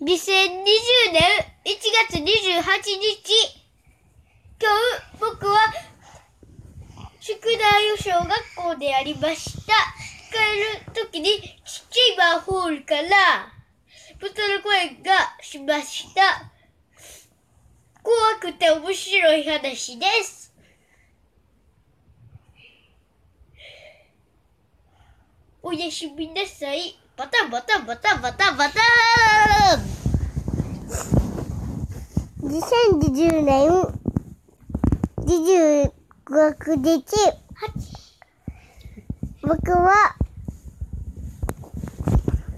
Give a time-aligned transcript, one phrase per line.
[0.00, 1.22] 2020年
[1.64, 1.74] 1
[2.08, 2.24] 月28日。
[4.60, 5.58] 今日、僕は、
[7.18, 9.72] 宿題を小学校でやりました。
[10.30, 13.52] 帰る時に、ちっちゃいマンホールから、
[14.20, 16.52] 豚の声がしました。
[18.00, 20.54] 怖くて面白い話です。
[25.60, 26.96] おやすみなさい。
[27.18, 28.80] バタバタバタバタバタ
[32.46, 33.70] ン2020年
[35.18, 37.04] 26日、
[39.42, 39.92] 僕は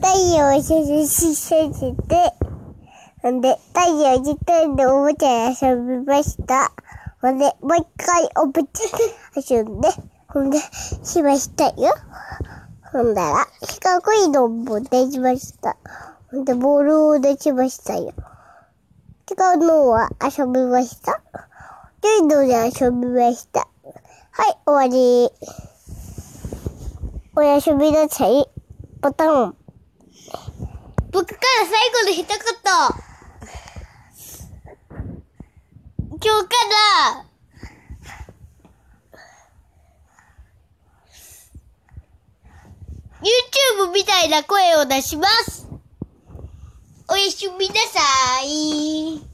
[0.01, 0.07] 太
[0.39, 2.33] 陽を信じて、
[3.21, 6.73] ほんで、太陽自体でおもちゃで遊びました。
[7.21, 9.91] ほんで、もう一回おもちゃ遊んで、
[10.29, 10.59] ほんで、
[11.05, 11.95] しましたよ。
[12.91, 15.77] ほんだら、四角いのも出しました。
[16.31, 18.15] ほんで、ボールを出しましたよ。
[19.31, 21.23] 違うのは遊びました。
[22.01, 23.69] というので遊びました。
[24.33, 25.31] はい、終わり。
[27.37, 28.49] おやすみなさい。
[29.01, 29.55] ボタン。
[31.13, 32.27] 僕から最後の一言。
[36.23, 36.55] 今日か
[37.15, 37.25] ら、
[43.21, 45.70] YouTube みたいな声を出します。
[47.13, 49.30] おやすみなさい。